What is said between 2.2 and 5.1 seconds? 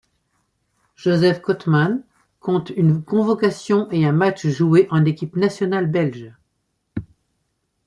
compte une convocation et un match joué en